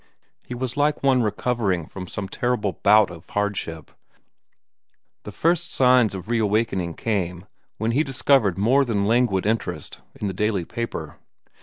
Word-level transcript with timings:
He 0.43 0.55
was 0.55 0.75
like 0.75 1.03
one 1.03 1.21
recovering 1.21 1.85
from 1.85 2.07
some 2.07 2.27
terrible 2.27 2.79
bout 2.81 3.11
of 3.11 3.29
hardship. 3.29 3.91
The 5.25 5.31
first 5.31 5.71
signs 5.71 6.15
of 6.15 6.27
reawakening 6.27 6.95
came 6.95 7.45
when 7.77 7.91
he 7.91 8.03
discovered 8.03 8.57
more 8.57 8.83
than 8.83 9.05
languid 9.05 9.45
interest 9.45 10.01
in 10.19 10.25
the 10.27 10.33
daily 10.33 10.65
paper. 10.65 11.19